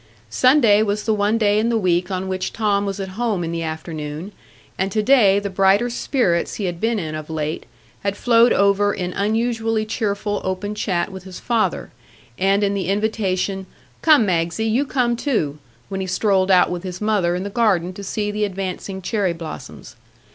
Sunday 0.31 0.81
was 0.81 1.03
the 1.03 1.13
one 1.13 1.37
day 1.37 1.59
in 1.59 1.69
the 1.69 1.77
week 1.77 2.09
on 2.09 2.27
which 2.27 2.51
Tom 2.51 2.87
was 2.87 2.99
at 2.99 3.09
home 3.09 3.43
in 3.43 3.51
the 3.51 3.61
afternoon; 3.61 4.31
and 4.75 4.91
today 4.91 5.37
the 5.37 5.47
brighter 5.51 5.91
spirits 5.91 6.55
he 6.55 6.65
had 6.65 6.81
been 6.81 6.97
in 6.97 7.13
of 7.13 7.29
late 7.29 7.67
had 8.01 8.17
flowed 8.17 8.51
over 8.51 8.95
in 8.95 9.13
unusually 9.13 9.85
cheerful 9.85 10.41
open 10.43 10.73
chat 10.73 11.11
with 11.11 11.23
his 11.23 11.39
father, 11.39 11.91
and 12.39 12.63
in 12.63 12.73
the 12.73 12.87
invitation, 12.89 13.67
"Come, 14.01 14.25
Magsie, 14.25 14.65
you 14.65 14.85
come 14.87 15.15
too!" 15.15 15.59
when 15.87 16.01
he 16.01 16.07
strolled 16.07 16.49
out 16.49 16.71
with 16.71 16.81
his 16.81 16.99
mother 16.99 17.35
in 17.35 17.43
the 17.43 17.51
garden 17.51 17.93
to 17.93 18.03
see 18.03 18.31
the 18.31 18.43
advancing 18.43 19.03
cherry 19.03 19.33
blossoms. 19.33 19.95